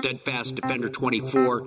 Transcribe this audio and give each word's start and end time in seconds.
Steadfast 0.00 0.54
Defender 0.54 0.88
24 0.88 1.66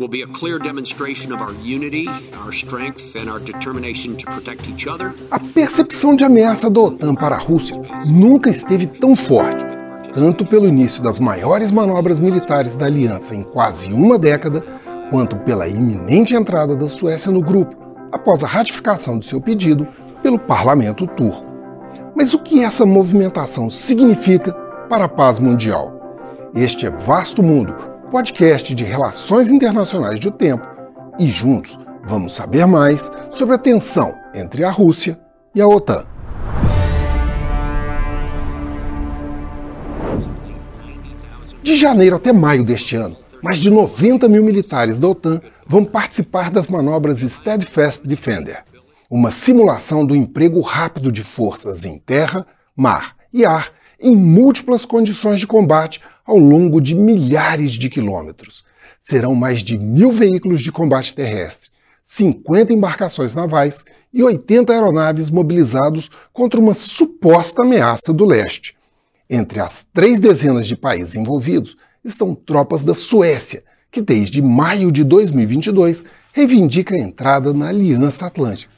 will 0.00 0.08
be 0.08 0.22
a 0.22 0.26
clear 0.26 0.58
demonstration 0.58 1.32
of 1.32 1.40
our 1.40 1.54
unity, 1.62 2.08
our 2.42 2.52
strength, 2.52 3.14
and 3.14 3.30
our 3.30 3.38
determination 3.38 4.16
to 4.16 4.26
protect 4.26 4.68
each 4.68 4.88
other. 4.88 5.14
A 5.30 5.38
percepção 5.38 6.16
de 6.16 6.24
ameaça 6.24 6.68
da 6.68 6.80
OTAN 6.80 7.14
para 7.14 7.36
a 7.36 7.38
Rússia 7.38 7.80
nunca 8.04 8.50
esteve 8.50 8.88
tão 8.88 9.14
forte, 9.14 9.64
tanto 10.12 10.44
pelo 10.44 10.66
início 10.66 11.00
das 11.00 11.20
maiores 11.20 11.70
manobras 11.70 12.18
militares 12.18 12.74
da 12.74 12.86
aliança 12.86 13.32
em 13.32 13.44
quase 13.44 13.92
uma 13.92 14.18
década, 14.18 14.60
quanto 15.10 15.36
pela 15.36 15.68
iminente 15.68 16.34
entrada 16.34 16.74
da 16.74 16.88
Suécia 16.88 17.30
no 17.30 17.40
grupo, 17.40 17.76
após 18.10 18.42
a 18.42 18.48
ratificação 18.48 19.20
de 19.20 19.26
seu 19.26 19.40
pedido 19.40 19.86
pelo 20.20 20.38
parlamento 20.38 21.06
turco. 21.06 21.46
Mas 22.16 22.34
o 22.34 22.40
que 22.40 22.64
essa 22.64 22.84
movimentação 22.84 23.70
significa 23.70 24.52
para 24.90 25.04
a 25.04 25.08
paz 25.08 25.38
mundial? 25.38 25.97
Este 26.54 26.86
é 26.86 26.90
Vasto 26.90 27.42
Mundo, 27.42 27.74
podcast 28.10 28.74
de 28.74 28.82
relações 28.82 29.48
internacionais 29.48 30.18
do 30.18 30.30
tempo, 30.30 30.66
e 31.18 31.26
juntos 31.26 31.78
vamos 32.06 32.34
saber 32.34 32.66
mais 32.66 33.10
sobre 33.32 33.54
a 33.54 33.58
tensão 33.58 34.14
entre 34.34 34.64
a 34.64 34.70
Rússia 34.70 35.20
e 35.54 35.60
a 35.60 35.68
OTAN. 35.68 36.06
De 41.62 41.76
janeiro 41.76 42.16
até 42.16 42.32
maio 42.32 42.64
deste 42.64 42.96
ano, 42.96 43.16
mais 43.42 43.58
de 43.58 43.70
90 43.70 44.26
mil 44.26 44.42
militares 44.42 44.98
da 44.98 45.06
OTAN 45.06 45.42
vão 45.66 45.84
participar 45.84 46.50
das 46.50 46.66
manobras 46.66 47.20
Steadfast 47.20 48.06
Defender, 48.06 48.64
uma 49.10 49.30
simulação 49.30 50.04
do 50.04 50.16
emprego 50.16 50.62
rápido 50.62 51.12
de 51.12 51.22
forças 51.22 51.84
em 51.84 51.98
terra, 51.98 52.46
mar 52.74 53.16
e 53.32 53.44
ar 53.44 53.70
em 54.00 54.14
múltiplas 54.14 54.84
condições 54.84 55.40
de 55.40 55.46
combate 55.46 56.00
ao 56.28 56.36
longo 56.36 56.78
de 56.78 56.94
milhares 56.94 57.72
de 57.72 57.88
quilômetros. 57.88 58.62
Serão 59.00 59.34
mais 59.34 59.62
de 59.62 59.78
mil 59.78 60.12
veículos 60.12 60.60
de 60.60 60.70
combate 60.70 61.14
terrestre, 61.14 61.70
50 62.04 62.70
embarcações 62.70 63.34
navais 63.34 63.82
e 64.12 64.22
80 64.22 64.70
aeronaves 64.70 65.30
mobilizados 65.30 66.10
contra 66.30 66.60
uma 66.60 66.74
suposta 66.74 67.62
ameaça 67.62 68.12
do 68.12 68.26
leste. 68.26 68.76
Entre 69.30 69.58
as 69.58 69.86
três 69.94 70.20
dezenas 70.20 70.66
de 70.66 70.76
países 70.76 71.16
envolvidos 71.16 71.78
estão 72.04 72.34
tropas 72.34 72.84
da 72.84 72.94
Suécia, 72.94 73.64
que 73.90 74.02
desde 74.02 74.42
maio 74.42 74.92
de 74.92 75.04
2022 75.04 76.04
reivindica 76.34 76.94
a 76.94 77.00
entrada 77.00 77.54
na 77.54 77.68
Aliança 77.68 78.26
Atlântica. 78.26 78.72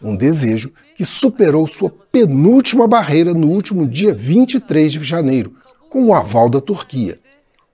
Um 0.00 0.16
desejo 0.16 0.72
que 0.96 1.04
superou 1.04 1.66
sua 1.66 1.90
penúltima 2.10 2.88
barreira 2.88 3.34
no 3.34 3.48
último 3.48 3.86
dia 3.86 4.14
23 4.14 4.92
de 4.92 5.04
janeiro, 5.04 5.57
com 5.88 6.04
o 6.04 6.14
aval 6.14 6.48
da 6.48 6.60
Turquia. 6.60 7.18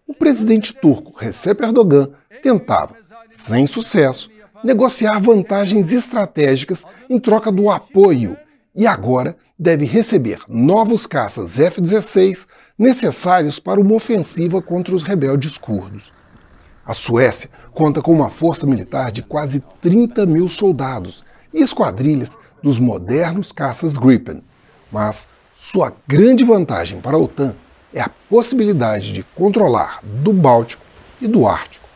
O 0.07 0.15
presidente 0.15 0.73
turco 0.73 1.19
Recep 1.19 1.63
Erdogan 1.63 2.11
tentava, 2.43 2.95
sem 3.27 3.67
sucesso, 3.67 4.31
negociar 4.63 5.19
vantagens 5.19 5.93
estratégicas 5.93 6.85
em 7.09 7.19
troca 7.19 7.51
do 7.51 7.71
apoio 7.71 8.37
e 8.75 8.87
agora 8.87 9.37
deve 9.59 9.85
receber 9.85 10.41
novos 10.49 11.07
caças 11.07 11.59
F-16 11.59 12.47
necessários 12.79 13.59
para 13.59 13.81
uma 13.81 13.95
ofensiva 13.95 14.61
contra 14.61 14.95
os 14.95 15.03
rebeldes 15.03 15.57
curdos. 15.57 16.13
A 16.85 16.93
Suécia 16.93 17.49
conta 17.73 18.03
com 18.03 18.13
uma 18.13 18.31
força 18.31 18.67
militar 18.67 19.11
de 19.11 19.23
quase 19.23 19.63
30 19.81 20.27
mil 20.27 20.49
soldados 20.49 21.25
e 21.53 21.63
esquadrilhas 21.63 22.37
dos 22.63 22.79
modernos 22.79 23.53
caças 23.53 23.97
Gripen, 23.97 24.43
mas 24.91 25.27
sua 25.55 25.95
grande 26.07 26.45
vantagem 26.45 27.01
para 27.01 27.17
a 27.17 27.21
OTAN 27.21 27.55
é 27.95 28.01
a 28.01 28.11
possibilidade 28.29 29.13
de 29.13 29.23
controlar 29.23 30.01
do 30.03 30.33
Báltico 30.33 30.83
e 31.21 31.29
do 31.29 31.47
Ártico, 31.47 31.89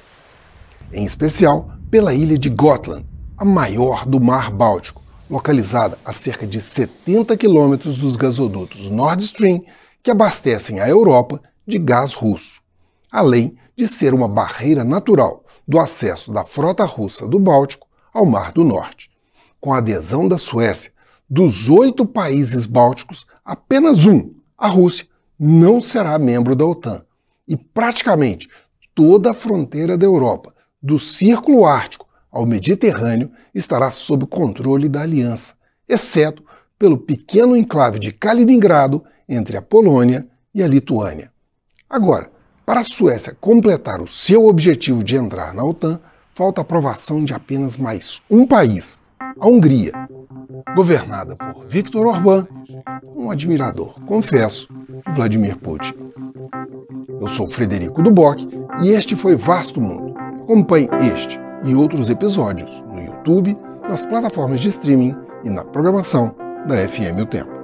em 0.92 1.04
especial 1.04 1.72
pela 1.90 2.14
ilha 2.14 2.38
de 2.38 2.48
Gotland, 2.48 3.04
a 3.36 3.44
maior 3.44 4.06
do 4.06 4.20
Mar 4.20 4.50
Báltico, 4.50 5.02
localizada 5.28 5.98
a 6.04 6.12
cerca 6.12 6.46
de 6.46 6.60
70 6.60 7.36
quilômetros 7.36 7.98
dos 7.98 8.14
gasodutos 8.14 8.88
Nord 8.88 9.22
Stream 9.24 9.64
que 10.02 10.10
abastecem 10.10 10.78
a 10.78 10.88
Europa 10.88 11.42
de 11.66 11.78
gás 11.78 12.14
russo, 12.14 12.62
além 13.10 13.56
de 13.76 13.86
ser 13.86 14.14
uma 14.14 14.28
barreira 14.28 14.84
natural 14.84 15.44
do 15.66 15.80
acesso 15.80 16.32
da 16.32 16.44
frota 16.44 16.84
russa 16.84 17.26
do 17.26 17.40
Báltico 17.40 17.88
ao 18.14 18.24
Mar 18.24 18.52
do 18.52 18.64
Norte. 18.64 19.10
Com 19.60 19.74
a 19.74 19.78
adesão 19.78 20.28
da 20.28 20.38
Suécia, 20.38 20.92
dos 21.28 21.68
oito 21.68 22.06
países 22.06 22.64
bálticos, 22.66 23.26
apenas 23.44 24.06
um, 24.06 24.32
a 24.56 24.68
Rússia, 24.68 25.06
não 25.38 25.80
será 25.80 26.18
membro 26.18 26.56
da 26.56 26.66
OTAN. 26.66 27.02
E 27.46 27.56
praticamente 27.56 28.48
toda 28.94 29.30
a 29.30 29.34
fronteira 29.34 29.96
da 29.96 30.04
Europa, 30.04 30.52
do 30.82 30.98
Círculo 30.98 31.64
Ártico 31.64 32.06
ao 32.30 32.44
Mediterrâneo, 32.44 33.30
estará 33.54 33.90
sob 33.90 34.26
controle 34.26 34.88
da 34.88 35.02
aliança, 35.02 35.54
exceto 35.88 36.42
pelo 36.78 36.98
pequeno 36.98 37.56
enclave 37.56 37.98
de 37.98 38.12
Kaliningrado 38.12 39.02
entre 39.28 39.56
a 39.56 39.62
Polônia 39.62 40.26
e 40.54 40.62
a 40.62 40.68
Lituânia. 40.68 41.30
Agora, 41.88 42.30
para 42.66 42.80
a 42.80 42.84
Suécia 42.84 43.36
completar 43.40 44.00
o 44.00 44.06
seu 44.06 44.46
objetivo 44.46 45.02
de 45.02 45.16
entrar 45.16 45.54
na 45.54 45.64
OTAN, 45.64 46.00
falta 46.34 46.60
a 46.60 46.62
aprovação 46.62 47.24
de 47.24 47.32
apenas 47.32 47.76
mais 47.76 48.20
um 48.30 48.46
país, 48.46 49.02
a 49.40 49.48
Hungria, 49.48 49.92
governada 50.76 51.34
por 51.34 51.66
Viktor 51.66 52.06
Orbán, 52.06 52.46
um 53.04 53.30
admirador, 53.30 53.98
confesso, 54.04 54.68
Vladimir 55.14 55.56
Putin. 55.58 55.94
Eu 57.20 57.28
sou 57.28 57.48
Frederico 57.48 58.02
Duboc 58.02 58.40
e 58.82 58.90
este 58.90 59.16
foi 59.16 59.34
Vasto 59.34 59.80
Mundo. 59.80 60.14
Acompanhe 60.42 60.88
este 61.14 61.38
e 61.64 61.74
outros 61.74 62.08
episódios 62.08 62.82
no 62.92 63.00
YouTube, 63.02 63.56
nas 63.88 64.04
plataformas 64.04 64.60
de 64.60 64.68
streaming 64.68 65.14
e 65.44 65.50
na 65.50 65.64
programação 65.64 66.34
da 66.66 66.76
FM 66.88 67.20
O 67.22 67.26
Tempo. 67.26 67.57